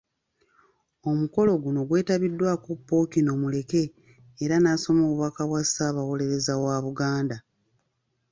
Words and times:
Omukolo 1.09 1.51
guno 1.63 1.81
gwetabiddwako 1.89 2.69
Ppookino 2.79 3.31
Muleke 3.41 3.83
era 4.43 4.55
n’asoma 4.59 5.01
obubaka 5.05 5.41
bwa 5.49 5.61
Ssaabawolereza 5.65 6.53
wa 6.63 6.75
Buganda. 6.85 7.37